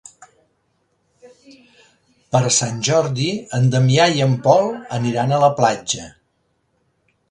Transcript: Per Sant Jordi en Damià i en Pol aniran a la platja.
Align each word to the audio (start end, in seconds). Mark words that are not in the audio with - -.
Per 2.37 2.43
Sant 2.57 2.81
Jordi 2.89 3.29
en 3.61 3.71
Damià 3.77 4.11
i 4.19 4.27
en 4.31 4.37
Pol 4.49 4.75
aniran 5.01 5.31
a 5.41 5.45
la 5.49 5.55
platja. 5.63 6.13